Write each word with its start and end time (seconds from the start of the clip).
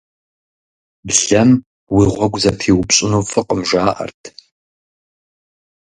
Блэм 1.07 1.49
уи 1.93 2.05
гъуэгу 2.13 2.41
зэпиупщӀыну 2.43 3.23
фӀыкъым, 3.29 3.61
жаӀэрт. 3.69 4.23